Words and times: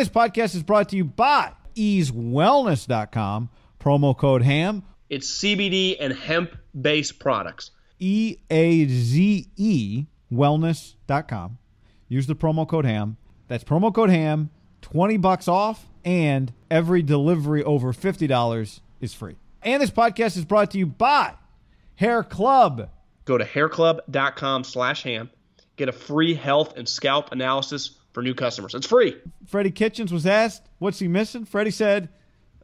This 0.00 0.08
podcast 0.08 0.54
is 0.54 0.62
brought 0.62 0.88
to 0.88 0.96
you 0.96 1.04
by 1.04 1.52
eazewellness.com. 1.76 3.50
Promo 3.78 4.16
code 4.16 4.40
HAM. 4.40 4.82
It's 5.10 5.30
CBD 5.30 5.98
and 6.00 6.14
hemp 6.14 6.56
based 6.80 7.18
products. 7.18 7.70
E 7.98 8.38
A 8.48 8.86
Z 8.86 9.50
E 9.56 10.06
wellness.com. 10.32 11.58
Use 12.08 12.26
the 12.26 12.34
promo 12.34 12.66
code 12.66 12.86
HAM. 12.86 13.18
That's 13.48 13.62
promo 13.62 13.94
code 13.94 14.08
HAM, 14.08 14.48
20 14.80 15.18
bucks 15.18 15.48
off, 15.48 15.86
and 16.02 16.50
every 16.70 17.02
delivery 17.02 17.62
over 17.62 17.92
$50 17.92 18.80
is 19.02 19.12
free. 19.12 19.36
And 19.60 19.82
this 19.82 19.90
podcast 19.90 20.38
is 20.38 20.46
brought 20.46 20.70
to 20.70 20.78
you 20.78 20.86
by 20.86 21.34
Hair 21.96 22.24
Club. 22.24 22.88
Go 23.26 23.36
to 23.36 23.44
hairclub.com 23.44 24.64
slash 24.64 25.02
ham. 25.02 25.28
Get 25.76 25.90
a 25.90 25.92
free 25.92 26.32
health 26.32 26.78
and 26.78 26.88
scalp 26.88 27.32
analysis 27.32 27.99
for 28.12 28.22
new 28.22 28.34
customers. 28.34 28.74
It's 28.74 28.86
free. 28.86 29.16
Freddie 29.46 29.70
Kitchens 29.70 30.12
was 30.12 30.26
asked, 30.26 30.62
what's 30.78 30.98
he 30.98 31.08
missing? 31.08 31.44
Freddie 31.44 31.70
said, 31.70 32.08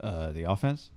uh, 0.00 0.30
the 0.32 0.44
offense. 0.44 0.90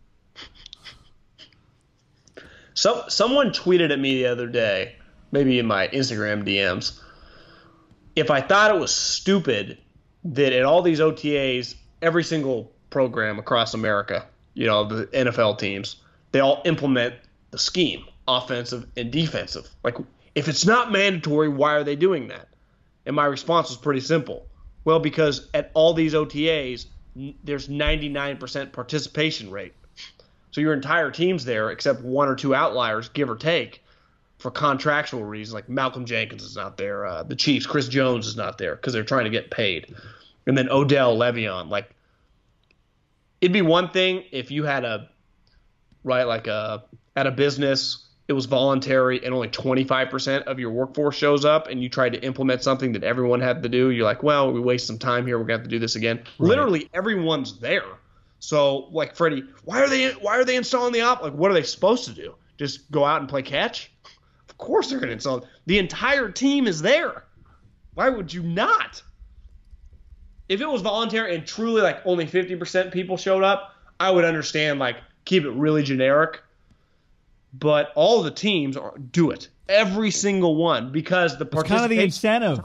So 2.73 3.03
someone 3.07 3.51
tweeted 3.51 3.91
at 3.91 3.99
me 3.99 4.15
the 4.15 4.27
other 4.27 4.47
day, 4.47 4.95
maybe 5.31 5.59
in 5.59 5.65
my 5.65 5.87
Instagram 5.89 6.45
DMs, 6.45 6.99
if 8.15 8.31
I 8.31 8.41
thought 8.41 8.73
it 8.73 8.79
was 8.79 8.93
stupid 8.93 9.77
that 10.23 10.53
at 10.53 10.63
all 10.63 10.81
these 10.81 10.99
OTAs, 10.99 11.75
every 12.01 12.23
single 12.23 12.71
program 12.89 13.39
across 13.39 13.73
America, 13.73 14.25
you 14.53 14.65
know, 14.65 14.85
the 14.85 15.07
NFL 15.07 15.59
teams, 15.59 15.97
they 16.31 16.39
all 16.39 16.61
implement 16.65 17.15
the 17.51 17.57
scheme, 17.57 18.05
offensive 18.27 18.85
and 18.97 19.11
defensive. 19.11 19.69
Like 19.83 19.97
if 20.35 20.47
it's 20.47 20.65
not 20.65 20.91
mandatory, 20.91 21.49
why 21.49 21.73
are 21.73 21.83
they 21.83 21.95
doing 21.95 22.27
that? 22.29 22.47
And 23.09 23.15
my 23.15 23.25
response 23.25 23.69
was 23.69 23.77
pretty 23.77 24.01
simple. 24.01 24.45
Well, 24.85 24.99
because 24.99 25.49
at 25.55 25.71
all 25.73 25.95
these 25.95 26.13
OTAs, 26.13 26.85
there's 27.43 27.67
99% 27.67 28.71
participation 28.71 29.49
rate. 29.49 29.73
So 30.51 30.61
your 30.61 30.73
entire 30.73 31.09
team's 31.09 31.43
there, 31.43 31.71
except 31.71 32.03
one 32.03 32.27
or 32.27 32.35
two 32.35 32.53
outliers, 32.53 33.09
give 33.09 33.27
or 33.27 33.35
take, 33.35 33.83
for 34.37 34.51
contractual 34.51 35.23
reasons. 35.23 35.55
Like 35.55 35.69
Malcolm 35.69 36.05
Jenkins 36.05 36.43
is 36.43 36.55
not 36.55 36.77
there. 36.77 37.07
Uh, 37.07 37.23
the 37.23 37.35
Chiefs, 37.35 37.65
Chris 37.65 37.87
Jones 37.87 38.27
is 38.27 38.35
not 38.35 38.59
there 38.59 38.75
because 38.75 38.93
they're 38.93 39.03
trying 39.03 39.23
to 39.23 39.31
get 39.31 39.49
paid. 39.49 39.95
And 40.45 40.55
then 40.55 40.69
Odell, 40.69 41.17
Le'Veon. 41.17 41.69
Like, 41.69 41.89
it'd 43.41 43.53
be 43.53 43.63
one 43.63 43.89
thing 43.89 44.23
if 44.31 44.51
you 44.51 44.65
had 44.65 44.85
a, 44.85 45.09
right, 46.03 46.25
like 46.25 46.45
a, 46.45 46.83
at 47.15 47.25
a 47.25 47.31
business– 47.31 48.05
it 48.29 48.33
was 48.33 48.45
voluntary 48.45 49.25
and 49.25 49.33
only 49.33 49.47
25% 49.47 50.43
of 50.43 50.59
your 50.59 50.69
workforce 50.69 51.15
shows 51.15 51.45
up 51.45 51.67
and 51.67 51.81
you 51.81 51.89
try 51.89 52.09
to 52.09 52.23
implement 52.23 52.61
something 52.61 52.91
that 52.91 53.03
everyone 53.03 53.41
had 53.41 53.63
to 53.63 53.69
do, 53.69 53.89
you're 53.89 54.05
like, 54.05 54.21
well, 54.21 54.53
we 54.53 54.59
waste 54.59 54.85
some 54.85 54.99
time 54.99 55.25
here. 55.25 55.39
We're 55.39 55.45
going 55.45 55.57
to 55.57 55.63
have 55.63 55.63
to 55.63 55.69
do 55.69 55.79
this 55.79 55.95
again. 55.95 56.17
Right. 56.37 56.49
Literally 56.49 56.89
everyone's 56.93 57.59
there. 57.59 57.87
So 58.37 58.87
like 58.91 59.15
Freddie, 59.15 59.45
why 59.65 59.81
are 59.81 59.89
they 59.89 60.11
why 60.11 60.37
are 60.37 60.45
they 60.45 60.55
installing 60.55 60.93
the 60.93 61.01
op? 61.01 61.23
Like 61.23 61.33
what 61.33 61.49
are 61.49 61.55
they 61.55 61.63
supposed 61.63 62.05
to 62.05 62.11
do? 62.11 62.35
Just 62.57 62.91
go 62.91 63.03
out 63.03 63.19
and 63.19 63.27
play 63.27 63.41
catch? 63.41 63.91
Of 64.47 64.59
course 64.59 64.91
they're 64.91 64.99
going 64.99 65.07
to 65.09 65.13
install. 65.13 65.39
It. 65.39 65.45
The 65.65 65.79
entire 65.79 66.29
team 66.29 66.67
is 66.67 66.83
there. 66.83 67.25
Why 67.95 68.09
would 68.09 68.31
you 68.31 68.43
not? 68.43 69.01
If 70.47 70.61
it 70.61 70.69
was 70.69 70.83
voluntary 70.83 71.35
and 71.35 71.47
truly 71.47 71.81
like 71.81 72.01
only 72.05 72.27
50% 72.27 72.93
people 72.93 73.17
showed 73.17 73.43
up, 73.43 73.73
I 73.99 74.11
would 74.11 74.23
understand 74.23 74.77
like 74.77 74.97
keep 75.25 75.45
it 75.45 75.51
really 75.51 75.81
generic 75.81 76.41
but 77.53 77.91
all 77.95 78.23
the 78.23 78.31
teams 78.31 78.77
are, 78.77 78.97
do 78.97 79.31
it. 79.31 79.49
Every 79.67 80.11
single 80.11 80.55
one 80.55 80.91
because 80.91 81.37
the 81.37 81.45
it's 81.45 81.63
kind 81.63 81.83
of 81.83 81.89
the 81.89 82.01
incentive. 82.01 82.59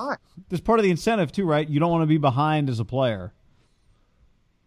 There's 0.48 0.60
part 0.60 0.78
of 0.78 0.84
the 0.84 0.90
incentive 0.90 1.32
too, 1.32 1.44
right? 1.44 1.68
You 1.68 1.80
don't 1.80 1.90
want 1.90 2.02
to 2.02 2.06
be 2.06 2.18
behind 2.18 2.70
as 2.70 2.80
a 2.80 2.84
player. 2.84 3.32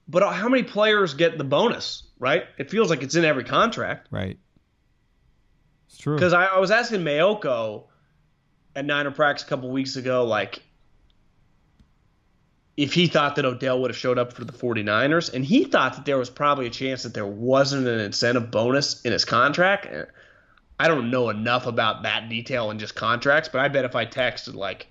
But 0.08 0.24
uh, 0.24 0.30
how 0.32 0.48
many 0.48 0.64
players 0.64 1.14
get 1.14 1.38
the 1.38 1.44
bonus? 1.44 2.04
Right? 2.20 2.46
It 2.58 2.70
feels 2.70 2.90
like 2.90 3.04
it's 3.04 3.16
in 3.16 3.26
every 3.26 3.44
contract. 3.44 4.08
Right. 4.12 4.38
It's 5.88 5.98
true. 5.98 6.16
Because 6.16 6.34
I, 6.34 6.46
I, 6.46 6.60
was 6.60 6.72
asking 6.72 7.02
Maiocco 7.02 7.86
at 8.76 8.86
Niner 8.86 9.12
Practice 9.12 9.46
a 9.46 9.50
couple 9.50 9.70
weeks 9.70 9.96
ago, 9.96 10.26
like, 10.26 10.62
if 12.78 12.94
he 12.94 13.08
thought 13.08 13.36
that 13.36 13.46
Odell 13.46 13.82
would 13.82 13.90
have 13.90 13.98
showed 13.98 14.20
up 14.20 14.32
for 14.32 14.46
the 14.46 14.54
49ers, 14.54 15.34
and 15.34 15.44
he 15.44 15.66
thought 15.66 15.96
that 15.96 16.06
there 16.06 16.18
was 16.18 16.30
probably 16.30 16.68
a 16.68 16.70
chance 16.70 17.04
that 17.04 17.14
there 17.16 17.26
wasn't 17.26 17.88
an 17.88 18.00
incentive 18.00 18.52
bonus 18.52 19.02
in 19.02 19.12
his 19.12 19.26
contract. 19.26 19.88
Eh, 19.88 20.06
I 20.80 20.88
don't 20.88 21.10
know 21.10 21.30
enough 21.30 21.66
about 21.66 22.04
that 22.04 22.30
detail 22.30 22.70
in 22.70 22.78
just 22.78 22.94
contracts, 22.94 23.50
but 23.50 23.62
I 23.62 23.68
bet 23.68 23.84
if 23.84 23.96
I 23.96 24.06
texted 24.06 24.54
like, 24.54 24.86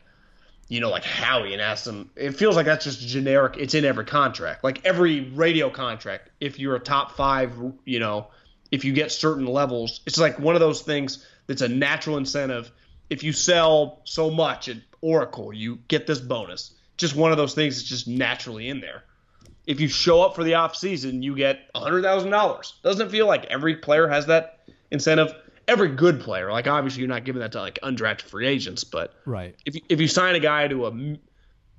you 0.68 0.80
know, 0.80 0.90
like 0.90 1.04
Howie 1.04 1.52
and 1.52 1.62
asked 1.62 1.86
him, 1.86 2.10
it 2.16 2.32
feels 2.32 2.56
like 2.56 2.66
that's 2.66 2.84
just 2.84 3.06
generic. 3.06 3.54
It's 3.56 3.74
in 3.74 3.84
every 3.84 4.04
contract, 4.04 4.64
like 4.64 4.84
every 4.84 5.30
radio 5.30 5.70
contract. 5.70 6.30
If 6.40 6.58
you're 6.58 6.74
a 6.74 6.80
top 6.80 7.12
five, 7.12 7.52
you 7.84 8.00
know, 8.00 8.26
if 8.72 8.84
you 8.84 8.92
get 8.92 9.12
certain 9.12 9.46
levels, 9.46 10.00
it's 10.06 10.18
like 10.18 10.40
one 10.40 10.56
of 10.56 10.60
those 10.60 10.82
things 10.82 11.24
that's 11.46 11.62
a 11.62 11.68
natural 11.68 12.16
incentive. 12.16 12.72
If 13.08 13.22
you 13.22 13.32
sell 13.32 14.00
so 14.02 14.28
much 14.28 14.68
at 14.68 14.78
Oracle, 15.00 15.52
you 15.52 15.78
get 15.86 16.08
this 16.08 16.18
bonus 16.18 16.72
just 16.96 17.16
one 17.16 17.30
of 17.30 17.36
those 17.36 17.54
things 17.54 17.76
that's 17.76 17.88
just 17.88 18.08
naturally 18.08 18.68
in 18.68 18.80
there. 18.80 19.04
If 19.66 19.80
you 19.80 19.88
show 19.88 20.22
up 20.22 20.34
for 20.34 20.44
the 20.44 20.54
off 20.54 20.76
season, 20.76 21.22
you 21.22 21.34
get 21.34 21.68
hundred 21.74 22.02
thousand 22.02 22.30
dollars. 22.30 22.74
Doesn't 22.82 23.08
it 23.08 23.10
feel 23.10 23.26
like 23.26 23.44
every 23.46 23.76
player 23.76 24.08
has 24.08 24.26
that 24.26 24.60
incentive? 24.90 25.34
Every 25.68 25.88
good 25.88 26.20
player, 26.20 26.52
like 26.52 26.68
obviously 26.68 27.00
you're 27.00 27.08
not 27.08 27.24
giving 27.24 27.40
that 27.40 27.50
to 27.52 27.60
like 27.60 27.80
undrafted 27.82 28.22
free 28.22 28.46
agents, 28.46 28.84
but 28.84 29.14
right. 29.24 29.56
If 29.64 29.74
you, 29.74 29.80
if 29.88 30.00
you 30.00 30.06
sign 30.06 30.36
a 30.36 30.40
guy 30.40 30.68
to 30.68 30.86
a 30.86 31.16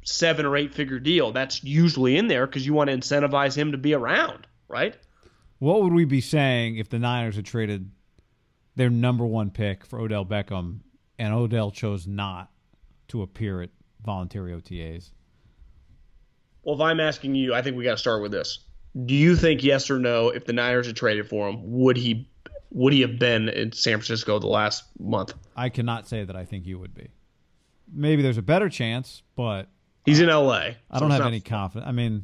seven 0.08 0.46
or 0.46 0.56
eight 0.56 0.74
figure 0.74 1.00
deal. 1.00 1.32
That's 1.32 1.64
usually 1.64 2.18
in 2.18 2.28
there 2.28 2.48
because 2.48 2.66
you 2.66 2.74
want 2.74 2.90
to 2.90 2.98
incentivize 2.98 3.56
him 3.56 3.72
to 3.74 3.78
be 3.78 3.94
around, 3.94 4.48
right? 4.68 4.96
What 5.60 5.84
would 5.84 5.94
we 5.94 6.06
be 6.06 6.22
saying 6.22 6.78
if 6.78 6.90
the 6.90 7.00
Niners 7.00 7.36
had 7.36 7.46
traded 7.46 7.92
their 8.76 8.90
number 8.90 9.26
one 9.26 9.50
pick 9.50 9.86
for 9.86 10.00
Odell 10.00 10.26
Beckham 10.26 10.80
and 11.20 11.34
Odell 11.34 11.72
chose 11.72 12.08
not 12.08 12.52
to 13.10 13.22
appear 13.22 13.62
at 13.62 13.70
voluntary 14.04 14.54
OTAs? 14.54 15.12
Well, 16.64 16.76
if 16.76 16.82
I'm 16.82 17.00
asking 17.00 17.36
you, 17.36 17.54
I 17.54 17.62
think 17.62 17.78
we 17.78 17.84
got 17.84 17.92
to 17.92 17.98
start 17.98 18.22
with 18.22 18.32
this. 18.32 18.60
Do 19.06 19.14
you 19.14 19.36
think 19.36 19.64
yes 19.64 19.90
or 19.90 20.00
no? 20.00 20.30
If 20.30 20.46
the 20.46 20.54
Niners 20.54 20.88
had 20.88 20.96
traded 20.96 21.30
for 21.30 21.50
him, 21.50 21.60
would 21.64 21.98
he 21.98 22.30
would 22.72 22.94
he 22.94 23.02
have 23.02 23.20
been 23.20 23.50
in 23.50 23.72
San 23.72 23.94
Francisco 23.94 24.40
the 24.40 24.48
last 24.48 24.84
month? 25.00 25.34
I 25.56 25.70
cannot 25.70 26.08
say 26.08 26.24
that 26.24 26.36
I 26.36 26.46
think 26.46 26.66
you 26.66 26.80
would 26.80 26.94
be. 26.94 27.10
Maybe 27.94 28.22
there's 28.22 28.38
a 28.38 28.42
better 28.42 28.70
chance, 28.70 29.22
but 29.36 29.70
He's 30.08 30.22
in 30.22 30.30
L.A. 30.30 30.78
I 30.90 31.00
don't 31.00 31.12
have 31.12 31.26
any 31.26 31.42
confidence. 31.42 31.88
I 31.88 31.92
mean, 31.92 32.24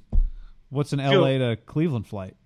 what's 0.70 0.94
an 0.94 1.00
LA 1.00 1.38
to 1.38 1.58
Cleveland 1.66 2.08
flight? 2.08 2.38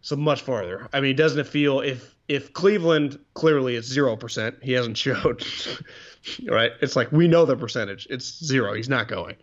So 0.00 0.16
much 0.16 0.42
farther. 0.42 0.88
I 0.92 1.00
mean, 1.00 1.16
doesn't 1.16 1.38
it 1.40 1.46
feel 1.46 1.80
if 1.80 2.14
if 2.28 2.52
Cleveland 2.52 3.18
clearly 3.34 3.74
it's 3.76 3.88
zero 3.88 4.16
percent, 4.16 4.56
he 4.62 4.72
hasn't 4.72 4.96
showed. 5.04 5.44
right? 6.46 6.72
It's 6.80 6.96
like 6.96 7.10
we 7.12 7.28
know 7.28 7.44
the 7.44 7.56
percentage. 7.56 8.06
It's 8.10 8.44
zero. 8.44 8.74
He's 8.74 8.88
not 8.88 9.08
going. 9.08 9.36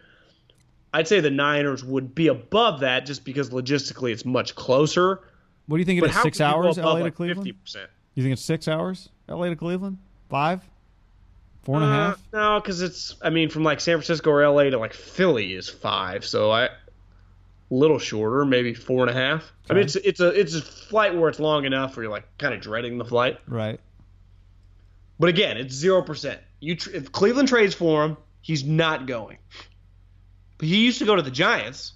I'd 0.94 1.08
say 1.08 1.20
the 1.20 1.30
Niners 1.32 1.84
would 1.84 2.16
be 2.16 2.28
above 2.28 2.80
that 2.80 3.06
just 3.06 3.26
because 3.26 3.50
logistically 3.50 4.12
it's 4.14 4.24
much 4.24 4.56
closer. 4.56 5.20
What 5.68 5.78
do 5.78 5.80
you 5.80 5.86
think 5.86 6.02
it 6.02 6.06
is? 6.10 6.16
Six 6.22 6.38
could 6.38 6.46
you 6.46 6.52
go 6.52 6.58
hours, 6.68 6.78
LA 6.78 7.00
to 7.04 7.12
Cleveland? 7.12 7.48
50%? 7.66 7.88
You 8.14 8.24
think 8.24 8.34
it's 8.34 8.42
six 8.42 8.68
hours, 8.70 9.10
LA 9.28 9.50
to 9.50 9.56
Cleveland? 9.58 9.98
Five? 10.30 10.62
Four 11.64 11.78
and 11.78 11.86
a 11.86 11.88
Uh, 11.88 11.92
half? 11.92 12.22
No, 12.32 12.60
because 12.62 12.82
it's. 12.82 13.16
I 13.22 13.30
mean, 13.30 13.50
from 13.50 13.64
like 13.64 13.82
San 13.82 13.98
Francisco 13.98 14.30
or 14.32 14.48
LA 14.48 14.70
to 14.70 14.78
like 14.78 14.94
Philly 14.94 15.54
is 15.54 15.68
five, 15.68 16.24
so 16.24 16.52
I. 16.52 16.70
Little 17.72 17.98
shorter, 18.00 18.46
maybe 18.46 18.74
four 18.76 19.02
and 19.08 19.10
a 19.10 19.14
half. 19.20 19.52
I 19.70 19.74
mean, 19.74 19.84
it's 19.84 19.96
it's 19.96 20.20
a 20.20 20.28
it's 20.30 20.54
a 20.54 20.62
flight 20.62 21.16
where 21.16 21.30
it's 21.30 21.40
long 21.40 21.66
enough 21.66 21.96
where 21.96 22.04
you're 22.04 22.12
like 22.12 22.26
kind 22.38 22.54
of 22.54 22.62
dreading 22.62 22.98
the 23.00 23.06
flight. 23.06 23.40
Right. 23.48 23.80
But 25.20 25.30
again, 25.30 25.58
it's 25.58 25.74
zero 25.74 26.02
percent. 26.04 26.40
You 26.60 26.76
tr- 26.76 26.92
if 26.92 27.12
Cleveland 27.12 27.48
trades 27.48 27.74
for 27.74 28.04
him, 28.06 28.18
he's 28.42 28.64
not 28.64 29.08
going. 29.08 29.38
But 30.58 30.68
he 30.68 30.86
used 30.86 31.00
to 31.00 31.06
go 31.06 31.16
to 31.16 31.22
the 31.24 31.32
Giants, 31.32 31.94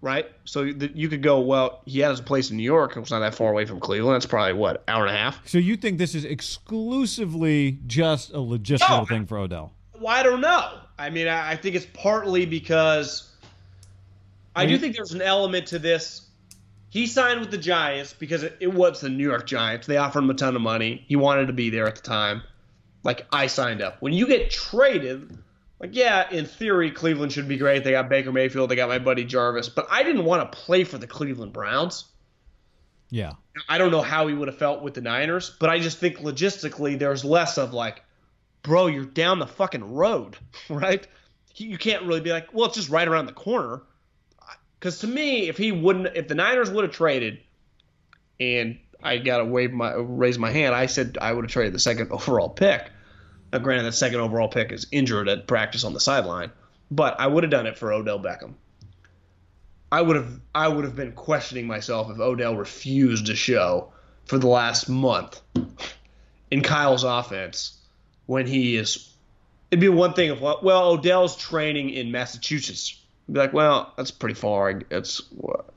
right? 0.00 0.26
So 0.44 0.62
you 0.62 1.08
could 1.08 1.22
go. 1.22 1.40
Well, 1.40 1.82
he 1.84 2.00
has 2.00 2.18
a 2.18 2.22
place 2.24 2.50
in 2.50 2.56
New 2.56 2.62
York. 2.64 2.96
It's 2.96 3.10
not 3.12 3.20
that 3.20 3.34
far 3.36 3.50
away 3.52 3.66
from 3.66 3.78
Cleveland. 3.78 4.14
That's 4.16 4.26
probably 4.26 4.54
what 4.54 4.82
hour 4.88 5.06
and 5.06 5.14
a 5.14 5.18
half. 5.18 5.46
So 5.48 5.58
you 5.58 5.76
think 5.76 5.98
this 5.98 6.14
is 6.16 6.24
exclusively 6.24 7.78
just 7.86 8.30
a 8.30 8.38
logistical 8.38 8.98
No. 9.00 9.04
thing 9.04 9.26
for 9.26 9.38
Odell? 9.38 9.72
Well, 9.98 10.08
I 10.08 10.22
don't 10.22 10.40
know. 10.40 10.80
I 10.98 11.10
mean, 11.10 11.28
I, 11.28 11.52
I 11.52 11.56
think 11.56 11.76
it's 11.76 11.86
partly 11.94 12.46
because 12.46 13.30
I 14.56 14.66
do 14.66 14.78
think 14.78 14.96
there's 14.96 15.12
an 15.12 15.22
element 15.22 15.68
to 15.68 15.78
this. 15.78 16.22
He 16.88 17.06
signed 17.06 17.40
with 17.40 17.50
the 17.50 17.58
Giants 17.58 18.14
because 18.14 18.42
it, 18.42 18.56
it 18.60 18.72
was 18.72 19.00
the 19.00 19.08
New 19.08 19.28
York 19.28 19.46
Giants. 19.46 19.86
They 19.86 19.98
offered 19.98 20.20
him 20.20 20.30
a 20.30 20.34
ton 20.34 20.56
of 20.56 20.62
money. 20.62 21.04
He 21.06 21.16
wanted 21.16 21.46
to 21.46 21.52
be 21.52 21.68
there 21.70 21.86
at 21.86 21.96
the 21.96 22.02
time. 22.02 22.42
Like 23.02 23.26
I 23.30 23.48
signed 23.48 23.82
up. 23.82 24.00
When 24.00 24.12
you 24.12 24.26
get 24.26 24.50
traded, 24.50 25.36
like 25.78 25.94
yeah, 25.94 26.30
in 26.30 26.46
theory, 26.46 26.90
Cleveland 26.90 27.32
should 27.32 27.48
be 27.48 27.58
great. 27.58 27.84
They 27.84 27.90
got 27.90 28.08
Baker 28.08 28.32
Mayfield. 28.32 28.70
They 28.70 28.76
got 28.76 28.88
my 28.88 28.98
buddy 28.98 29.24
Jarvis. 29.24 29.68
But 29.68 29.88
I 29.90 30.02
didn't 30.02 30.24
want 30.24 30.50
to 30.50 30.58
play 30.58 30.84
for 30.84 30.98
the 30.98 31.06
Cleveland 31.06 31.52
Browns. 31.52 32.06
Yeah. 33.10 33.32
I 33.68 33.78
don't 33.78 33.90
know 33.90 34.02
how 34.02 34.26
he 34.26 34.34
would 34.34 34.48
have 34.48 34.58
felt 34.58 34.82
with 34.82 34.94
the 34.94 35.00
Niners, 35.00 35.54
but 35.60 35.70
I 35.70 35.78
just 35.78 35.98
think 35.98 36.18
logistically 36.18 36.98
there's 36.98 37.24
less 37.24 37.58
of 37.58 37.72
like, 37.72 38.02
bro, 38.62 38.86
you're 38.86 39.04
down 39.04 39.38
the 39.38 39.46
fucking 39.46 39.94
road, 39.94 40.36
right? 40.68 41.06
You 41.54 41.78
can't 41.78 42.02
really 42.04 42.20
be 42.20 42.30
like, 42.30 42.52
well, 42.52 42.66
it's 42.66 42.74
just 42.74 42.90
right 42.90 43.06
around 43.06 43.26
the 43.26 43.32
corner. 43.32 43.82
Because 44.78 45.00
to 45.00 45.06
me, 45.06 45.48
if 45.48 45.56
he 45.56 45.72
wouldn't, 45.72 46.16
if 46.16 46.28
the 46.28 46.34
Niners 46.34 46.70
would 46.70 46.84
have 46.84 46.94
traded, 46.94 47.40
and 48.38 48.78
I 49.02 49.18
gotta 49.18 49.44
wave 49.44 49.72
my 49.72 49.94
raise 49.94 50.38
my 50.38 50.50
hand, 50.50 50.74
I 50.74 50.86
said 50.86 51.18
I 51.20 51.32
would 51.32 51.44
have 51.44 51.50
traded 51.50 51.74
the 51.74 51.78
second 51.78 52.10
overall 52.12 52.48
pick. 52.48 52.90
Now, 53.52 53.60
granted, 53.60 53.84
that 53.84 53.92
second 53.92 54.20
overall 54.20 54.48
pick 54.48 54.72
is 54.72 54.86
injured 54.90 55.28
at 55.28 55.46
practice 55.46 55.84
on 55.84 55.92
the 55.92 56.00
sideline, 56.00 56.50
but 56.90 57.18
I 57.18 57.26
would 57.26 57.44
have 57.44 57.50
done 57.50 57.66
it 57.66 57.78
for 57.78 57.92
Odell 57.92 58.18
Beckham. 58.18 58.54
I 59.90 60.02
would 60.02 60.16
have 60.16 60.40
I 60.54 60.68
would 60.68 60.84
have 60.84 60.96
been 60.96 61.12
questioning 61.12 61.66
myself 61.66 62.10
if 62.10 62.18
Odell 62.18 62.56
refused 62.56 63.26
to 63.26 63.36
show 63.36 63.92
for 64.24 64.38
the 64.38 64.48
last 64.48 64.88
month 64.88 65.40
in 66.50 66.62
Kyle's 66.62 67.04
offense 67.04 67.78
when 68.26 68.46
he 68.46 68.76
is. 68.76 69.12
It'd 69.70 69.80
be 69.80 69.88
one 69.88 70.12
thing 70.12 70.30
if 70.30 70.40
well 70.40 70.90
Odell's 70.90 71.36
training 71.36 71.90
in 71.90 72.10
Massachusetts. 72.10 73.00
Be 73.30 73.38
like, 73.38 73.52
well, 73.52 73.92
that's 73.96 74.10
pretty 74.10 74.34
far. 74.34 74.82
It's 74.90 75.20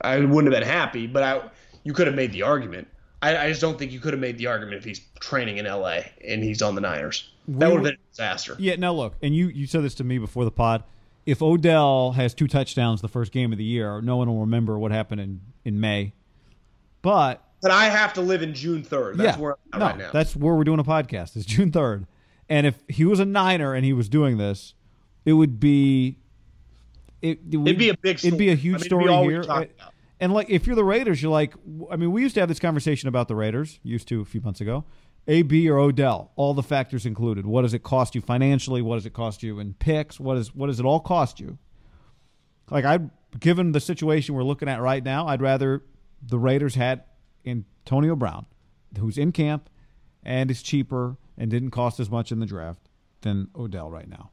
I 0.00 0.20
wouldn't 0.20 0.52
have 0.52 0.60
been 0.60 0.68
happy, 0.68 1.06
but 1.06 1.22
I 1.22 1.50
you 1.84 1.92
could 1.92 2.06
have 2.06 2.16
made 2.16 2.32
the 2.32 2.42
argument. 2.42 2.88
I, 3.22 3.36
I 3.36 3.48
just 3.48 3.60
don't 3.60 3.78
think 3.78 3.92
you 3.92 4.00
could 4.00 4.12
have 4.12 4.20
made 4.20 4.38
the 4.38 4.46
argument 4.46 4.78
if 4.78 4.84
he's 4.84 5.00
training 5.20 5.58
in 5.58 5.66
L.A. 5.66 6.10
and 6.26 6.42
he's 6.42 6.62
on 6.62 6.74
the 6.74 6.80
Niners. 6.80 7.30
That 7.48 7.68
would 7.68 7.76
have 7.76 7.84
been 7.84 7.94
a 7.94 8.10
disaster. 8.10 8.56
Yeah, 8.58 8.76
now 8.76 8.92
look, 8.92 9.16
and 9.22 9.34
you, 9.34 9.48
you 9.48 9.66
said 9.66 9.82
this 9.82 9.94
to 9.96 10.04
me 10.04 10.18
before 10.18 10.44
the 10.44 10.50
pod. 10.50 10.84
If 11.26 11.42
Odell 11.42 12.12
has 12.12 12.32
two 12.32 12.46
touchdowns 12.46 13.02
the 13.02 13.08
first 13.08 13.30
game 13.30 13.52
of 13.52 13.58
the 13.58 13.64
year, 13.64 14.00
no 14.00 14.16
one 14.16 14.28
will 14.28 14.40
remember 14.40 14.78
what 14.78 14.90
happened 14.90 15.20
in, 15.20 15.40
in 15.64 15.80
May. 15.80 16.14
But 17.02 17.44
But 17.60 17.72
I 17.72 17.86
have 17.86 18.14
to 18.14 18.20
live 18.22 18.42
in 18.42 18.54
June 18.54 18.82
third. 18.82 19.18
That's 19.18 19.36
yeah, 19.36 19.42
where 19.42 19.56
I'm 19.72 19.80
no, 19.80 19.86
at 19.86 19.88
right 19.90 19.98
now. 19.98 20.10
that's 20.12 20.34
where 20.34 20.54
we're 20.54 20.64
doing 20.64 20.80
a 20.80 20.84
podcast. 20.84 21.36
It's 21.36 21.44
June 21.44 21.72
third, 21.72 22.06
and 22.48 22.66
if 22.66 22.82
he 22.88 23.04
was 23.04 23.20
a 23.20 23.26
Niner 23.26 23.74
and 23.74 23.84
he 23.84 23.92
was 23.92 24.08
doing 24.08 24.38
this, 24.38 24.74
it 25.24 25.34
would 25.34 25.60
be 25.60 26.16
it, 27.22 27.38
would, 27.44 27.68
It'd 27.68 27.78
be 27.78 27.90
a 27.90 27.96
big 27.96 28.18
story. 28.18 28.28
It'd 28.28 28.38
be 28.38 28.50
a 28.50 28.54
huge 28.54 28.76
I 28.76 28.78
mean, 28.78 28.84
story 28.84 29.28
here. 29.28 29.68
And 30.22 30.34
like, 30.34 30.50
if 30.50 30.66
you're 30.66 30.76
the 30.76 30.84
Raiders, 30.84 31.22
you're 31.22 31.32
like, 31.32 31.54
I 31.90 31.96
mean, 31.96 32.12
we 32.12 32.20
used 32.22 32.34
to 32.34 32.40
have 32.40 32.48
this 32.48 32.58
conversation 32.58 33.08
about 33.08 33.28
the 33.28 33.34
Raiders. 33.34 33.80
Used 33.82 34.06
to 34.08 34.20
a 34.20 34.24
few 34.24 34.40
months 34.42 34.60
ago. 34.60 34.84
AB 35.28 35.68
or 35.68 35.78
Odell, 35.78 36.32
all 36.36 36.54
the 36.54 36.62
factors 36.62 37.06
included. 37.06 37.46
What 37.46 37.62
does 37.62 37.74
it 37.74 37.82
cost 37.82 38.14
you 38.14 38.20
financially? 38.20 38.82
What 38.82 38.96
does 38.96 39.06
it 39.06 39.12
cost 39.12 39.42
you 39.42 39.60
in 39.60 39.74
picks? 39.74 40.18
What 40.18 40.36
is 40.36 40.54
what 40.54 40.66
does 40.66 40.80
it 40.80 40.86
all 40.86 41.00
cost 41.00 41.40
you? 41.40 41.58
Like 42.70 42.84
I, 42.84 42.98
given 43.38 43.72
the 43.72 43.80
situation 43.80 44.34
we're 44.34 44.42
looking 44.44 44.68
at 44.68 44.80
right 44.80 45.04
now, 45.04 45.26
I'd 45.26 45.42
rather 45.42 45.84
the 46.22 46.38
Raiders 46.38 46.74
had 46.74 47.04
Antonio 47.46 48.16
Brown, 48.16 48.46
who's 48.98 49.18
in 49.18 49.32
camp 49.32 49.68
and 50.22 50.50
is 50.50 50.62
cheaper 50.62 51.16
and 51.38 51.50
didn't 51.50 51.70
cost 51.70 52.00
as 52.00 52.10
much 52.10 52.32
in 52.32 52.40
the 52.40 52.46
draft 52.46 52.88
than 53.22 53.48
Odell 53.54 53.90
right 53.90 54.08
now. 54.08 54.30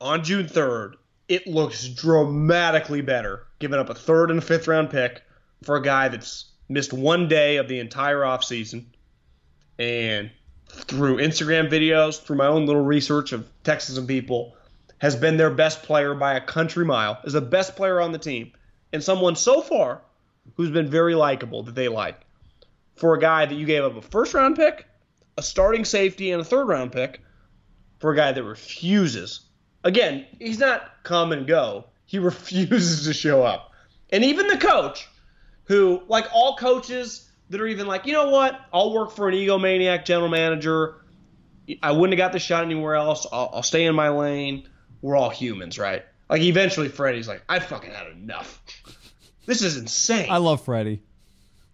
on 0.00 0.22
June 0.22 0.46
3rd, 0.46 0.94
it 1.28 1.46
looks 1.46 1.88
dramatically 1.88 3.00
better 3.00 3.46
giving 3.58 3.78
up 3.78 3.90
a 3.90 3.94
third 3.94 4.30
and 4.30 4.38
a 4.38 4.42
fifth 4.42 4.68
round 4.68 4.90
pick 4.90 5.22
for 5.62 5.76
a 5.76 5.82
guy 5.82 6.08
that's 6.08 6.46
missed 6.68 6.92
one 6.92 7.28
day 7.28 7.56
of 7.56 7.68
the 7.68 7.80
entire 7.80 8.20
offseason. 8.20 8.84
And 9.78 10.30
through 10.68 11.18
Instagram 11.18 11.70
videos, 11.70 12.20
through 12.20 12.36
my 12.36 12.46
own 12.46 12.66
little 12.66 12.84
research 12.84 13.32
of 13.32 13.48
texting 13.64 13.94
some 13.94 14.06
people, 14.06 14.56
has 14.98 15.16
been 15.16 15.36
their 15.36 15.50
best 15.50 15.82
player 15.82 16.14
by 16.14 16.34
a 16.34 16.40
country 16.40 16.84
mile, 16.84 17.18
is 17.24 17.34
the 17.34 17.40
best 17.40 17.76
player 17.76 18.00
on 18.00 18.12
the 18.12 18.18
team, 18.18 18.52
and 18.92 19.02
someone 19.02 19.36
so 19.36 19.60
far 19.60 20.00
who's 20.54 20.70
been 20.70 20.88
very 20.88 21.14
likable 21.14 21.62
that 21.64 21.74
they 21.74 21.88
like. 21.88 22.20
For 22.94 23.14
a 23.14 23.20
guy 23.20 23.44
that 23.44 23.54
you 23.54 23.66
gave 23.66 23.84
up 23.84 23.96
a 23.96 24.02
first 24.02 24.32
round 24.32 24.56
pick, 24.56 24.86
a 25.36 25.42
starting 25.42 25.84
safety, 25.84 26.30
and 26.30 26.40
a 26.40 26.44
third 26.44 26.66
round 26.66 26.92
pick, 26.92 27.20
for 27.98 28.12
a 28.12 28.16
guy 28.16 28.32
that 28.32 28.42
refuses. 28.42 29.40
Again, 29.86 30.26
he's 30.40 30.58
not 30.58 30.90
come 31.04 31.30
and 31.30 31.46
go. 31.46 31.84
He 32.06 32.18
refuses 32.20 33.06
to 33.06 33.14
show 33.14 33.44
up. 33.44 33.70
And 34.10 34.24
even 34.24 34.48
the 34.48 34.58
coach, 34.58 35.08
who, 35.64 36.02
like 36.08 36.26
all 36.34 36.56
coaches 36.56 37.28
that 37.50 37.60
are 37.60 37.66
even 37.68 37.86
like, 37.86 38.04
you 38.04 38.12
know 38.12 38.30
what, 38.30 38.60
I'll 38.72 38.92
work 38.92 39.12
for 39.12 39.28
an 39.28 39.34
egomaniac 39.34 40.04
general 40.04 40.28
manager. 40.28 40.96
I 41.82 41.92
wouldn't 41.92 42.18
have 42.18 42.26
got 42.26 42.32
the 42.32 42.40
shot 42.40 42.64
anywhere 42.64 42.96
else. 42.96 43.26
I'll, 43.30 43.50
I'll 43.54 43.62
stay 43.62 43.84
in 43.84 43.94
my 43.94 44.08
lane. 44.08 44.68
We're 45.02 45.16
all 45.16 45.30
humans, 45.30 45.78
right? 45.78 46.04
Like 46.28 46.42
eventually, 46.42 46.88
Freddie's 46.88 47.28
like, 47.28 47.42
I 47.48 47.60
fucking 47.60 47.92
had 47.92 48.08
enough. 48.08 48.60
This 49.46 49.62
is 49.62 49.76
insane. 49.76 50.26
I 50.28 50.38
love 50.38 50.64
Freddie. 50.64 51.00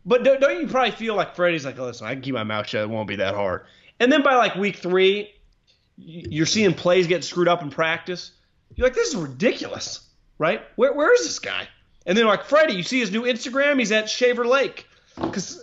But 0.05 0.23
don't, 0.23 0.39
don't 0.39 0.61
you 0.61 0.67
probably 0.67 0.91
feel 0.91 1.15
like 1.15 1.35
Freddie's 1.35 1.65
like, 1.65 1.79
listen, 1.79 2.07
I 2.07 2.13
can 2.13 2.23
keep 2.23 2.35
my 2.35 2.45
mouth 2.45 2.69
shut. 2.69 2.83
It 2.83 2.91
won't 2.91 3.09
be 3.09 3.17
that 3.17 3.35
hard. 3.35 3.65
And 3.99 4.13
then 4.13 4.23
by 4.23 4.35
like 4.35 4.55
week 4.55 4.77
three, 4.77 5.33
you're 5.97 6.47
seeing 6.47 6.75
plays 6.75 7.07
get 7.07 7.25
screwed 7.25 7.49
up 7.49 7.63
in 7.63 7.71
practice. 7.71 8.33
You're 8.75 8.87
like, 8.87 8.95
this 8.95 9.09
is 9.09 9.17
ridiculous, 9.17 10.01
right? 10.39 10.63
Where, 10.77 10.93
where 10.93 11.15
is 11.15 11.23
this 11.23 11.39
guy? 11.39 11.69
And 12.07 12.17
then 12.17 12.27
like 12.27 12.45
Freddie, 12.45 12.75
you 12.75 12.83
see 12.83 13.01
his 13.01 13.13
new 13.13 13.23
Instagram. 13.23 13.79
He's 13.79 13.93
at 13.93 14.09
Shaver 14.09 14.47
Lake 14.47 14.87
because 15.17 15.63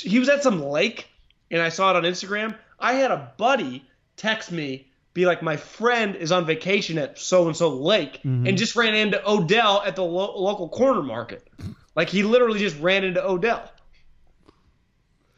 he 0.00 0.18
was 0.18 0.28
at 0.28 0.42
some 0.42 0.62
lake, 0.62 1.08
and 1.50 1.62
I 1.62 1.68
saw 1.68 1.90
it 1.90 1.96
on 1.96 2.02
Instagram. 2.02 2.56
I 2.78 2.94
had 2.94 3.10
a 3.10 3.32
buddy 3.36 3.84
text 4.16 4.52
me, 4.52 4.88
be 5.14 5.24
like, 5.24 5.42
my 5.42 5.56
friend 5.56 6.16
is 6.16 6.32
on 6.32 6.44
vacation 6.44 6.98
at 6.98 7.18
so 7.18 7.46
and 7.46 7.56
so 7.56 7.70
lake, 7.70 8.18
mm-hmm. 8.18 8.46
and 8.46 8.58
just 8.58 8.76
ran 8.76 8.94
into 8.94 9.26
Odell 9.28 9.82
at 9.86 9.96
the 9.96 10.04
lo- 10.04 10.38
local 10.38 10.68
corner 10.68 11.02
market. 11.02 11.48
Like 11.96 12.08
he 12.08 12.22
literally 12.22 12.58
just 12.58 12.78
ran 12.80 13.04
into 13.04 13.24
Odell. 13.24 13.70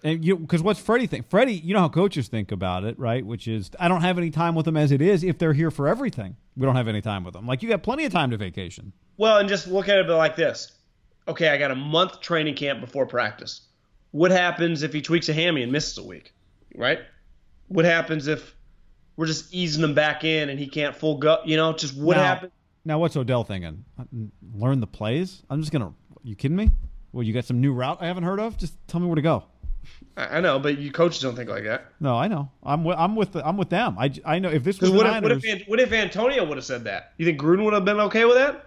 And 0.02 0.25
you, 0.25 0.37
because 0.37 0.62
what's 0.62 0.80
Freddie 0.80 1.07
think? 1.07 1.28
Freddie, 1.28 1.54
you 1.54 1.75
know 1.75 1.80
how 1.80 1.88
coaches 1.88 2.28
think 2.28 2.52
about 2.52 2.85
it, 2.85 2.99
right? 2.99 3.25
Which 3.25 3.47
is, 3.47 3.71
I 3.78 3.88
don't 3.88 4.00
have 4.00 4.16
any 4.16 4.30
time 4.30 4.54
with 4.54 4.64
them 4.64 4.76
as 4.76 4.92
it 4.92 5.02
is 5.02 5.23
if 5.23 5.38
they're 5.38 5.52
here 5.52 5.71
for 5.71 5.88
everything. 5.88 6.37
we 6.57 6.64
don't 6.64 6.76
have 6.76 6.88
any 6.88 7.02
time 7.02 7.25
with 7.25 7.35
them. 7.35 7.47
Like 7.47 7.62
you 7.62 7.69
got 7.69 7.83
plenty 7.83 8.04
of 8.04 8.12
time 8.12 8.30
to 8.30 8.37
vacation. 8.37 8.92
Well, 9.19 9.38
and 9.38 9.49
just 9.49 9.66
look 9.66 9.88
at 9.88 9.99
it 9.99 10.09
like 10.09 10.37
this. 10.37 10.73
Okay, 11.28 11.49
I 11.49 11.59
got 11.59 11.71
a 11.71 11.75
month 11.76 12.21
training 12.21 12.54
camp 12.54 12.80
before 12.80 13.07
practice. 13.07 13.61
What 14.12 14.30
happens 14.30 14.83
if 14.83 14.92
he 14.92 15.02
tweaks 15.02 15.28
a 15.28 15.35
hammy 15.35 15.62
and 15.62 15.71
misses 15.71 15.99
a 15.99 16.02
week? 16.02 16.33
Right? 16.75 17.00
What 17.69 17.85
happens 17.85 18.26
if 18.26 18.54
we're 19.16 19.26
just 19.26 19.52
easing 19.52 19.85
him 19.85 19.95
back 19.95 20.25
in 20.25 20.49
and 20.49 20.59
he 20.59 20.66
can't 20.66 20.97
full 20.97 21.19
go? 21.19 21.38
You 21.45 21.57
know, 21.57 21.73
just 21.75 21.97
what 21.97 22.16
now, 22.16 22.25
happens? 22.25 22.52
Now, 22.85 22.99
what's 22.99 23.16
Odell 23.16 23.45
thinking? 23.45 23.85
Uh, 23.99 24.04
learn 24.54 24.80
the 24.80 24.87
plays? 24.87 25.42
I'm 25.50 25.61
just 25.61 25.73
gonna. 25.73 25.92
You 26.23 26.35
kidding 26.35 26.57
me? 26.57 26.71
Well, 27.12 27.23
you 27.23 27.33
got 27.33 27.45
some 27.45 27.61
new 27.61 27.73
route 27.73 27.99
I 28.00 28.07
haven't 28.07 28.25
heard 28.25 28.40
of? 28.40 28.57
Just 28.57 28.75
tell 28.88 29.00
me 29.00 29.07
where 29.07 29.16
to 29.16 29.23
go. 29.23 29.45
I 30.16 30.40
know, 30.40 30.58
but 30.58 30.78
you 30.78 30.90
coaches 30.90 31.22
don't 31.22 31.34
think 31.34 31.49
like 31.49 31.64
that. 31.64 31.92
No, 32.00 32.16
I 32.16 32.28
know. 32.28 32.50
I'm 32.62 32.84
with, 32.84 32.99
I'm 32.99 33.16
with 33.16 33.32
the, 33.32 33.46
I'm 33.46 33.56
with 33.56 33.70
them. 33.70 33.96
I, 33.99 34.12
I 34.25 34.38
know 34.38 34.50
if 34.50 34.64
this 34.64 34.80
was 34.80 34.90
what 34.90 35.06
if, 35.06 35.22
what 35.22 35.32
if 35.32 35.68
what 35.68 35.80
if 35.80 35.92
Antonio 35.92 36.44
would 36.44 36.58
have 36.58 36.64
said 36.64 36.84
that? 36.84 37.12
You 37.16 37.25
think 37.25 37.40
Gruden 37.40 37.64
would 37.64 37.72
have 37.72 37.84
been 37.84 38.00
okay 38.00 38.25
with 38.25 38.34
that? 38.34 38.66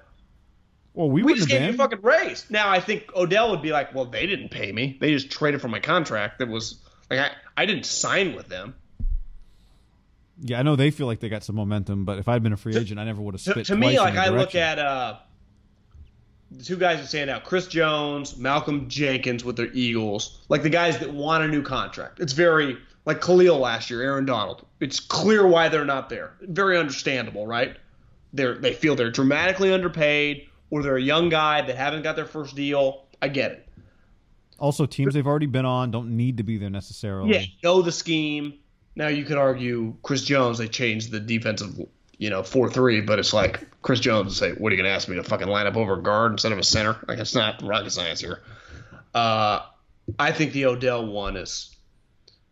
Well, 0.93 1.09
we, 1.09 1.23
we 1.23 1.33
just 1.33 1.49
gave 1.49 1.59
been. 1.59 1.69
you 1.69 1.73
a 1.73 1.77
fucking 1.77 2.01
raise. 2.01 2.49
Now 2.49 2.69
I 2.69 2.79
think 2.79 3.11
Odell 3.15 3.51
would 3.51 3.61
be 3.61 3.71
like, 3.71 3.93
well, 3.93 4.05
they 4.05 4.25
didn't 4.25 4.49
pay 4.49 4.71
me. 4.71 4.97
They 4.99 5.11
just 5.11 5.31
traded 5.31 5.61
for 5.61 5.67
my 5.67 5.79
contract. 5.79 6.39
That 6.39 6.47
was 6.47 6.77
like 7.09 7.19
I, 7.19 7.31
I 7.57 7.65
didn't 7.65 7.85
sign 7.85 8.35
with 8.35 8.47
them. 8.47 8.75
Yeah, 10.39 10.59
I 10.59 10.63
know 10.63 10.75
they 10.75 10.91
feel 10.91 11.07
like 11.07 11.19
they 11.19 11.29
got 11.29 11.43
some 11.43 11.55
momentum, 11.55 12.05
but 12.05 12.17
if 12.17 12.27
I'd 12.27 12.41
been 12.41 12.53
a 12.53 12.57
free 12.57 12.75
agent, 12.75 12.99
I 12.99 13.03
never 13.03 13.21
would 13.21 13.35
have 13.35 13.41
spit. 13.41 13.55
To, 13.55 13.63
to 13.65 13.75
me, 13.75 13.99
like 13.99 14.15
I 14.15 14.29
look 14.29 14.55
at 14.55 14.79
uh, 14.79 15.17
two 16.61 16.77
guys 16.77 16.99
that 16.99 17.07
stand 17.07 17.29
out: 17.29 17.43
Chris 17.43 17.67
Jones, 17.67 18.37
Malcolm 18.37 18.89
Jenkins 18.89 19.43
with 19.43 19.55
their 19.55 19.71
Eagles, 19.73 20.41
like 20.49 20.63
the 20.63 20.69
guys 20.69 20.99
that 20.99 21.13
want 21.13 21.43
a 21.43 21.47
new 21.47 21.61
contract. 21.61 22.19
It's 22.19 22.33
very 22.33 22.77
like 23.05 23.21
Khalil 23.21 23.59
last 23.59 23.89
year, 23.89 24.01
Aaron 24.01 24.25
Donald. 24.25 24.65
It's 24.79 24.99
clear 24.99 25.47
why 25.47 25.69
they're 25.69 25.85
not 25.85 26.09
there. 26.09 26.33
Very 26.41 26.77
understandable, 26.77 27.47
right? 27.47 27.77
They're 28.33 28.55
they 28.55 28.73
feel 28.73 28.95
they're 28.95 29.11
dramatically 29.11 29.73
underpaid 29.73 30.47
or 30.69 30.81
they're 30.81 30.97
a 30.97 31.01
young 31.01 31.29
guy 31.29 31.61
that 31.61 31.75
haven't 31.75 32.01
got 32.01 32.15
their 32.15 32.25
first 32.25 32.55
deal. 32.55 33.05
I 33.21 33.27
get 33.27 33.51
it. 33.51 33.67
Also, 34.59 34.85
teams 34.85 35.13
they've 35.13 35.27
already 35.27 35.45
been 35.45 35.65
on 35.65 35.91
don't 35.91 36.15
need 36.15 36.37
to 36.37 36.43
be 36.43 36.57
there 36.57 36.69
necessarily. 36.69 37.33
Yeah, 37.33 37.43
know 37.63 37.81
the 37.81 37.91
scheme. 37.91 38.59
Now 38.95 39.07
you 39.07 39.25
could 39.25 39.37
argue 39.37 39.95
Chris 40.03 40.23
Jones. 40.23 40.57
They 40.57 40.67
changed 40.67 41.11
the 41.11 41.19
defensive, 41.19 41.79
you 42.17 42.29
know, 42.29 42.43
four 42.43 42.69
three, 42.69 43.01
but 43.01 43.19
it's 43.19 43.33
like 43.33 43.67
Chris 43.81 43.99
Jones 43.99 44.25
would 44.25 44.33
say, 44.33 44.51
"What 44.51 44.71
are 44.71 44.75
you 44.75 44.81
going 44.81 44.89
to 44.89 44.95
ask 44.95 45.07
me 45.07 45.15
to 45.15 45.23
fucking 45.23 45.47
line 45.47 45.67
up 45.67 45.75
over 45.75 45.93
a 45.93 46.01
guard 46.01 46.31
instead 46.31 46.51
of 46.51 46.57
a 46.57 46.63
center?" 46.63 46.97
Like 47.07 47.19
it's 47.19 47.35
not 47.35 47.61
rocket 47.61 47.91
science 47.91 48.19
here. 48.19 48.41
Uh, 49.13 49.61
I 50.19 50.31
think 50.31 50.53
the 50.53 50.65
Odell 50.65 51.05
one 51.05 51.37
is. 51.37 51.75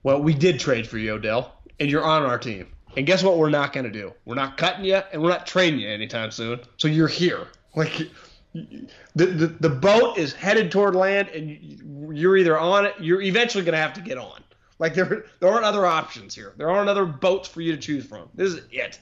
Well, 0.03 0.21
we 0.21 0.33
did 0.33 0.59
trade 0.59 0.87
for 0.87 0.97
you, 0.97 1.13
Odell, 1.13 1.53
and 1.79 1.89
you're 1.89 2.03
on 2.03 2.23
our 2.23 2.39
team. 2.39 2.67
And 2.97 3.05
guess 3.05 3.23
what? 3.23 3.37
We're 3.37 3.49
not 3.49 3.71
going 3.71 3.85
to 3.85 3.91
do. 3.91 4.13
We're 4.25 4.35
not 4.35 4.57
cutting 4.57 4.83
you, 4.83 5.01
and 5.13 5.21
we're 5.21 5.29
not 5.29 5.47
trading 5.47 5.79
you 5.79 5.89
anytime 5.89 6.31
soon. 6.31 6.59
So 6.77 6.87
you're 6.87 7.07
here. 7.07 7.47
Like 7.75 8.09
the, 8.53 9.25
the 9.25 9.47
the 9.47 9.69
boat 9.69 10.17
is 10.17 10.33
headed 10.33 10.71
toward 10.71 10.95
land, 10.95 11.29
and 11.29 12.17
you're 12.17 12.35
either 12.35 12.57
on 12.59 12.85
it. 12.85 12.95
You're 12.99 13.21
eventually 13.21 13.63
going 13.63 13.73
to 13.73 13.79
have 13.79 13.93
to 13.93 14.01
get 14.01 14.17
on. 14.17 14.43
Like 14.79 14.93
there 14.93 15.25
there 15.39 15.49
aren't 15.49 15.63
other 15.63 15.85
options 15.85 16.35
here. 16.35 16.53
There 16.57 16.69
aren't 16.69 16.89
other 16.89 17.05
boats 17.05 17.47
for 17.47 17.61
you 17.61 17.71
to 17.71 17.77
choose 17.77 18.05
from. 18.05 18.29
This 18.33 18.53
is 18.53 18.61
it. 18.71 18.99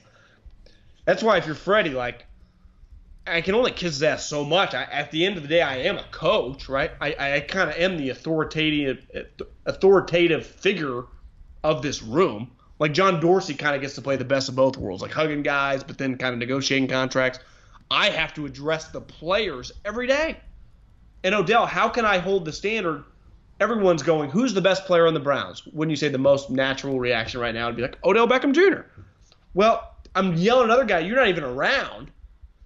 That's 1.10 1.24
why 1.24 1.38
if 1.38 1.46
you're 1.46 1.56
Freddie, 1.56 1.90
like 1.90 2.24
I 3.26 3.40
can 3.40 3.56
only 3.56 3.72
kiss 3.72 3.94
his 3.94 4.02
ass 4.04 4.26
so 4.26 4.44
much. 4.44 4.74
I, 4.74 4.84
at 4.84 5.10
the 5.10 5.26
end 5.26 5.36
of 5.36 5.42
the 5.42 5.48
day, 5.48 5.60
I 5.60 5.78
am 5.78 5.98
a 5.98 6.04
coach, 6.12 6.68
right? 6.68 6.92
I, 7.00 7.16
I 7.18 7.40
kind 7.40 7.68
of 7.68 7.74
am 7.78 7.96
the 7.96 8.10
authoritative 8.10 9.04
authoritative 9.66 10.46
figure 10.46 11.02
of 11.64 11.82
this 11.82 12.00
room. 12.00 12.52
Like 12.78 12.92
John 12.92 13.18
Dorsey 13.18 13.54
kind 13.54 13.74
of 13.74 13.80
gets 13.80 13.96
to 13.96 14.02
play 14.02 14.14
the 14.14 14.24
best 14.24 14.48
of 14.48 14.54
both 14.54 14.76
worlds, 14.76 15.02
like 15.02 15.10
hugging 15.10 15.42
guys, 15.42 15.82
but 15.82 15.98
then 15.98 16.16
kind 16.16 16.32
of 16.32 16.38
negotiating 16.38 16.86
contracts. 16.86 17.40
I 17.90 18.10
have 18.10 18.32
to 18.34 18.46
address 18.46 18.86
the 18.90 19.00
players 19.00 19.72
every 19.84 20.06
day. 20.06 20.36
And 21.24 21.34
Odell, 21.34 21.66
how 21.66 21.88
can 21.88 22.04
I 22.04 22.18
hold 22.18 22.44
the 22.44 22.52
standard? 22.52 23.02
Everyone's 23.58 24.04
going, 24.04 24.30
who's 24.30 24.54
the 24.54 24.60
best 24.60 24.84
player 24.84 25.08
on 25.08 25.14
the 25.14 25.18
Browns? 25.18 25.66
Wouldn't 25.66 25.90
you 25.90 25.96
say 25.96 26.06
the 26.06 26.18
most 26.18 26.50
natural 26.50 27.00
reaction 27.00 27.40
right 27.40 27.52
now 27.52 27.66
would 27.66 27.74
be 27.74 27.82
like 27.82 27.98
Odell 28.04 28.28
Beckham 28.28 28.54
Jr. 28.54 28.82
Well, 29.54 29.89
I'm 30.14 30.34
yelling 30.34 30.64
at 30.64 30.70
another 30.70 30.84
guy, 30.84 31.00
you're 31.00 31.16
not 31.16 31.28
even 31.28 31.44
around. 31.44 32.10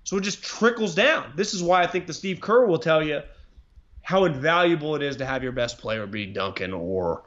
So 0.04 0.16
it 0.16 0.22
just 0.22 0.42
trickles 0.42 0.94
down. 0.94 1.32
This 1.34 1.54
is 1.54 1.62
why 1.62 1.82
I 1.82 1.86
think 1.86 2.06
the 2.06 2.12
Steve 2.12 2.40
Kerr 2.40 2.66
will 2.66 2.78
tell 2.78 3.02
you 3.02 3.22
how 4.02 4.24
invaluable 4.24 4.96
it 4.96 5.02
is 5.02 5.16
to 5.16 5.26
have 5.26 5.42
your 5.42 5.52
best 5.52 5.78
player 5.78 6.06
be 6.06 6.26
Duncan 6.26 6.74
or 6.74 7.22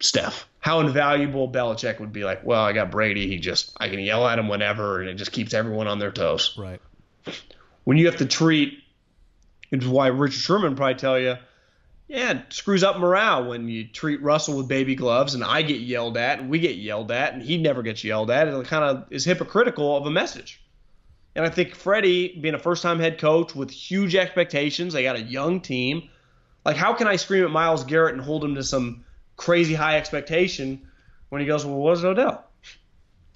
Steph. 0.00 0.48
How 0.58 0.80
invaluable 0.80 1.48
Belichick 1.48 2.00
would 2.00 2.12
be 2.12 2.24
like, 2.24 2.44
well, 2.44 2.64
I 2.64 2.72
got 2.72 2.90
Brady. 2.90 3.28
He 3.28 3.38
just, 3.38 3.72
I 3.78 3.88
can 3.88 4.00
yell 4.00 4.26
at 4.26 4.38
him 4.38 4.48
whenever, 4.48 5.00
and 5.00 5.08
it 5.08 5.14
just 5.14 5.30
keeps 5.30 5.54
everyone 5.54 5.86
on 5.86 6.00
their 6.00 6.10
toes. 6.10 6.56
Right 6.58 6.80
when 7.88 7.96
you 7.96 8.04
have 8.04 8.18
to 8.18 8.26
treat, 8.26 8.84
it's 9.70 9.86
why 9.86 10.08
Richard 10.08 10.40
Sherman 10.40 10.76
probably 10.76 10.96
tell 10.96 11.18
you, 11.18 11.36
yeah, 12.08 12.38
it 12.38 12.52
screws 12.52 12.82
up 12.82 12.98
morale 12.98 13.48
when 13.48 13.68
you 13.68 13.86
treat 13.86 14.22
Russell 14.22 14.56
with 14.56 14.66
baby 14.66 14.94
gloves 14.94 15.34
and 15.34 15.44
I 15.44 15.60
get 15.60 15.82
yelled 15.82 16.16
at 16.16 16.40
and 16.40 16.48
we 16.48 16.58
get 16.58 16.76
yelled 16.76 17.12
at 17.12 17.34
and 17.34 17.42
he 17.42 17.58
never 17.58 17.82
gets 17.82 18.02
yelled 18.02 18.30
at. 18.30 18.48
It 18.48 18.66
kind 18.66 18.84
of 18.84 19.06
is 19.10 19.26
hypocritical 19.26 19.94
of 19.94 20.06
a 20.06 20.10
message. 20.10 20.62
And 21.36 21.44
I 21.44 21.50
think 21.50 21.74
Freddie, 21.74 22.38
being 22.40 22.54
a 22.54 22.58
first 22.58 22.82
time 22.82 22.98
head 22.98 23.18
coach 23.18 23.54
with 23.54 23.70
huge 23.70 24.16
expectations, 24.16 24.94
they 24.94 25.02
got 25.02 25.16
a 25.16 25.22
young 25.22 25.60
team. 25.60 26.08
Like, 26.64 26.76
how 26.76 26.94
can 26.94 27.06
I 27.06 27.16
scream 27.16 27.44
at 27.44 27.50
Myles 27.50 27.84
Garrett 27.84 28.14
and 28.14 28.24
hold 28.24 28.42
him 28.42 28.54
to 28.54 28.62
some 28.62 29.04
crazy 29.36 29.74
high 29.74 29.98
expectation 29.98 30.88
when 31.28 31.42
he 31.42 31.46
goes, 31.46 31.64
well, 31.64 31.76
what 31.76 31.92
is 31.92 32.04
Odell? 32.04 32.44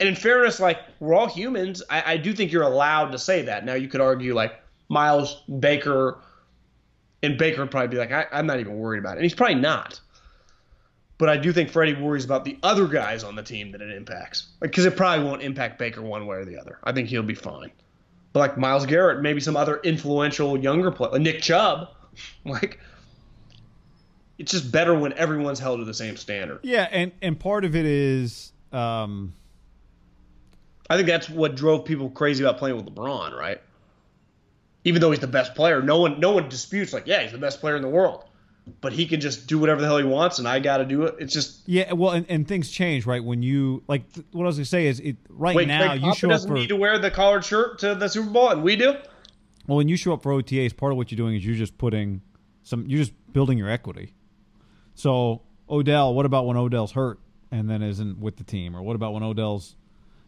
And 0.00 0.08
in 0.08 0.16
fairness, 0.16 0.58
like 0.58 0.78
we're 0.98 1.14
all 1.14 1.28
humans. 1.28 1.82
I, 1.90 2.14
I 2.14 2.16
do 2.16 2.32
think 2.32 2.50
you're 2.50 2.62
allowed 2.62 3.12
to 3.12 3.18
say 3.18 3.42
that. 3.42 3.66
Now 3.66 3.74
you 3.74 3.86
could 3.86 4.00
argue 4.00 4.34
like 4.34 4.58
Myles 4.88 5.42
Baker, 5.60 6.18
and 7.22 7.38
Baker 7.38 7.60
would 7.62 7.70
probably 7.70 7.88
be 7.88 7.98
like, 7.98 8.12
I, 8.12 8.26
am 8.32 8.46
not 8.46 8.60
even 8.60 8.78
worried 8.78 8.98
about 8.98 9.12
it, 9.12 9.16
and 9.18 9.24
he's 9.24 9.34
probably 9.34 9.56
not. 9.56 10.00
But 11.18 11.28
I 11.28 11.36
do 11.36 11.52
think 11.52 11.70
Freddie 11.70 11.94
worries 11.94 12.24
about 12.24 12.44
the 12.44 12.58
other 12.62 12.86
guys 12.88 13.22
on 13.22 13.36
the 13.36 13.42
team 13.42 13.70
that 13.72 13.80
it 13.80 13.90
impacts, 13.90 14.48
because 14.60 14.84
like, 14.84 14.94
it 14.94 14.96
probably 14.96 15.24
won't 15.24 15.42
impact 15.42 15.78
Baker 15.78 16.02
one 16.02 16.26
way 16.26 16.36
or 16.36 16.44
the 16.44 16.58
other. 16.58 16.78
I 16.82 16.92
think 16.92 17.08
he'll 17.08 17.22
be 17.22 17.34
fine. 17.34 17.70
But 18.32 18.40
like 18.40 18.58
Myles 18.58 18.86
Garrett, 18.86 19.20
maybe 19.20 19.40
some 19.40 19.56
other 19.56 19.78
influential 19.84 20.58
younger 20.58 20.90
player, 20.90 21.12
like 21.12 21.20
Nick 21.20 21.42
Chubb, 21.42 21.88
like 22.44 22.80
it's 24.38 24.50
just 24.50 24.72
better 24.72 24.98
when 24.98 25.12
everyone's 25.12 25.60
held 25.60 25.80
to 25.80 25.84
the 25.84 25.94
same 25.94 26.16
standard. 26.16 26.60
Yeah, 26.62 26.88
and 26.90 27.12
and 27.20 27.38
part 27.38 27.64
of 27.64 27.76
it 27.76 27.84
is. 27.84 28.52
Um 28.72 29.34
I 30.90 30.96
think 30.96 31.08
that's 31.08 31.30
what 31.30 31.54
drove 31.54 31.84
people 31.84 32.10
crazy 32.10 32.44
about 32.44 32.58
playing 32.58 32.76
with 32.76 32.86
LeBron, 32.86 33.34
right? 33.34 33.60
Even 34.84 35.00
though 35.00 35.10
he's 35.10 35.20
the 35.20 35.26
best 35.26 35.54
player, 35.54 35.80
no 35.82 36.00
one 36.00 36.20
no 36.20 36.32
one 36.32 36.48
disputes 36.48 36.92
like, 36.92 37.06
yeah, 37.06 37.22
he's 37.22 37.32
the 37.32 37.38
best 37.38 37.60
player 37.60 37.76
in 37.76 37.82
the 37.82 37.88
world. 37.88 38.24
But 38.80 38.92
he 38.92 39.06
can 39.06 39.20
just 39.20 39.48
do 39.48 39.58
whatever 39.58 39.80
the 39.80 39.88
hell 39.88 39.98
he 39.98 40.04
wants, 40.04 40.38
and 40.38 40.46
I 40.46 40.60
got 40.60 40.76
to 40.76 40.84
do 40.84 41.02
it. 41.02 41.16
It's 41.18 41.32
just 41.32 41.68
yeah. 41.68 41.92
Well, 41.92 42.12
and, 42.12 42.24
and 42.28 42.46
things 42.46 42.70
change, 42.70 43.06
right? 43.06 43.22
When 43.22 43.42
you 43.42 43.82
like, 43.88 44.04
what 44.30 44.44
I 44.44 44.46
was 44.46 44.56
gonna 44.56 44.66
say 44.66 44.86
is, 44.86 45.00
it 45.00 45.16
right 45.28 45.56
Wait, 45.56 45.66
now 45.66 45.94
you 45.94 46.14
show 46.14 46.28
doesn't 46.28 46.48
up 46.48 46.56
for, 46.56 46.60
need 46.60 46.68
to 46.68 46.76
wear 46.76 46.96
the 46.98 47.10
collared 47.10 47.44
shirt 47.44 47.80
to 47.80 47.96
the 47.96 48.08
Super 48.08 48.30
Bowl, 48.30 48.50
and 48.50 48.62
we 48.62 48.76
do. 48.76 48.94
Well, 49.66 49.78
when 49.78 49.88
you 49.88 49.96
show 49.96 50.12
up 50.12 50.22
for 50.22 50.32
OTAs, 50.32 50.76
part 50.76 50.92
of 50.92 50.98
what 50.98 51.10
you're 51.10 51.16
doing 51.16 51.36
is 51.36 51.44
you're 51.44 51.56
just 51.56 51.76
putting 51.78 52.20
some, 52.62 52.86
you're 52.86 53.00
just 53.00 53.12
building 53.32 53.58
your 53.58 53.68
equity. 53.68 54.14
So 54.94 55.42
Odell, 55.68 56.14
what 56.14 56.26
about 56.26 56.46
when 56.46 56.56
Odell's 56.56 56.92
hurt 56.92 57.18
and 57.50 57.68
then 57.68 57.82
isn't 57.82 58.18
with 58.18 58.36
the 58.36 58.44
team, 58.44 58.76
or 58.76 58.82
what 58.82 58.96
about 58.96 59.12
when 59.12 59.22
Odell's 59.22 59.76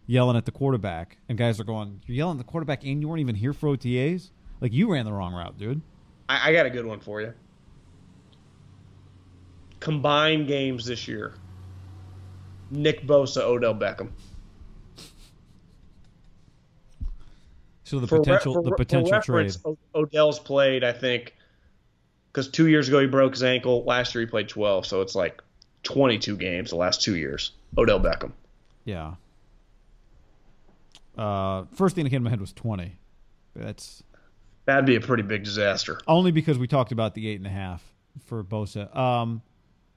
yelling 0.06 0.36
at 0.36 0.44
the 0.44 0.52
quarterback, 0.52 1.18
and 1.28 1.38
guys 1.38 1.58
are 1.60 1.64
going, 1.64 2.00
"You're 2.06 2.16
yelling 2.16 2.38
at 2.38 2.46
the 2.46 2.50
quarterback, 2.50 2.84
and 2.84 3.00
you 3.00 3.08
weren't 3.08 3.20
even 3.20 3.36
here 3.36 3.52
for 3.52 3.68
OTAs. 3.68 4.30
Like 4.60 4.72
you 4.72 4.90
ran 4.92 5.04
the 5.04 5.12
wrong 5.12 5.34
route, 5.34 5.58
dude." 5.58 5.80
I, 6.28 6.50
I 6.50 6.52
got 6.52 6.66
a 6.66 6.70
good 6.70 6.86
one 6.86 7.00
for 7.00 7.20
you. 7.20 7.34
Combined 9.80 10.46
games 10.46 10.86
this 10.86 11.06
year: 11.06 11.34
Nick 12.70 13.06
Bosa, 13.06 13.42
Odell 13.42 13.74
Beckham. 13.74 14.10
So 17.84 18.00
the 18.00 18.06
for 18.06 18.18
potential, 18.18 18.54
re- 18.56 18.62
for, 18.62 18.70
the 18.70 18.76
potential 18.76 19.20
trade. 19.20 19.54
Odell's 19.94 20.38
played, 20.38 20.82
I 20.82 20.92
think, 20.92 21.34
because 22.32 22.48
two 22.48 22.66
years 22.66 22.88
ago 22.88 23.00
he 23.00 23.06
broke 23.06 23.34
his 23.34 23.42
ankle. 23.42 23.84
Last 23.84 24.14
year 24.14 24.22
he 24.22 24.26
played 24.26 24.48
12, 24.48 24.86
so 24.86 25.02
it's 25.02 25.14
like 25.14 25.42
22 25.82 26.36
games 26.38 26.70
the 26.70 26.76
last 26.76 27.02
two 27.02 27.14
years. 27.14 27.52
Odell 27.76 28.00
Beckham. 28.00 28.32
Yeah. 28.84 29.14
Uh, 31.16 31.64
first 31.74 31.94
thing 31.94 32.04
that 32.04 32.10
came 32.10 32.20
to 32.20 32.24
my 32.24 32.30
head 32.30 32.40
was 32.40 32.52
twenty. 32.52 32.96
That's 33.54 34.02
that'd 34.66 34.86
be 34.86 34.96
a 34.96 35.00
pretty 35.00 35.22
big 35.22 35.44
disaster. 35.44 36.00
Only 36.06 36.32
because 36.32 36.58
we 36.58 36.66
talked 36.66 36.92
about 36.92 37.14
the 37.14 37.28
eight 37.28 37.38
and 37.38 37.46
a 37.46 37.50
half 37.50 37.82
for 38.24 38.42
Bosa. 38.44 38.94
Um, 38.96 39.42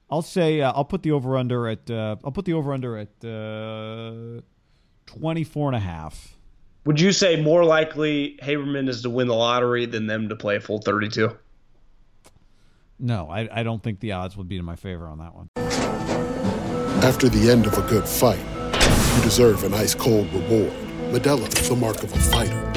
I'll 0.10 0.22
say 0.22 0.62
uh, 0.62 0.72
I'll 0.72 0.86
put 0.86 1.04
the 1.04 1.12
over 1.12 1.38
under 1.38 1.68
at 1.68 1.90
uh, 1.90 2.16
I'll 2.24 2.32
put 2.32 2.46
the 2.46 2.54
over 2.54 2.74
under 2.74 2.98
at 2.98 3.26
uh, 3.26 4.42
24 5.08 5.70
and 5.70 5.76
a 5.76 5.80
half. 5.80 6.36
Would 6.86 7.02
you 7.02 7.12
say 7.12 7.42
more 7.42 7.66
likely 7.66 8.40
Haberman 8.42 8.88
is 8.88 9.02
to 9.02 9.10
win 9.10 9.28
the 9.28 9.36
lottery 9.36 9.86
than 9.86 10.08
them 10.08 10.30
to 10.30 10.36
play 10.38 10.56
a 10.56 10.62
full 10.62 10.80
32? 10.80 11.38
No, 13.00 13.30
I, 13.30 13.50
I 13.52 13.64
don't 13.64 13.84
think 13.84 14.00
the 14.00 14.14
odds 14.14 14.38
would 14.38 14.48
be 14.48 14.58
in 14.58 14.66
my 14.66 14.76
favor 14.78 15.08
on 15.08 15.20
that 15.20 15.36
one. 15.36 15.50
After 17.04 17.30
the 17.30 17.52
end 17.52 17.68
of 17.68 17.78
a 17.78 17.82
good 17.90 18.08
fight, 18.08 18.40
you 19.18 19.24
deserve 19.24 19.66
an 19.66 19.74
ice 19.74 19.94
cold 19.94 20.32
reward. 20.34 20.72
Modelo 21.12 21.48
is 21.60 21.70
the 21.70 21.76
mark 21.76 22.04
of 22.04 22.14
a 22.14 22.18
fighter. 22.18 22.77